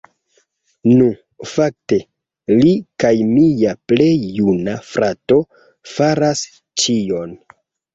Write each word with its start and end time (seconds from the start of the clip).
Nu, 1.01 1.09
fakte 1.51 1.99
li 2.61 2.73
kaj 3.05 3.13
mia 3.37 3.77
plej 3.93 4.11
juna 4.41 4.77
frato 4.93 5.41
faras 5.97 6.47
ĉion 6.87 7.43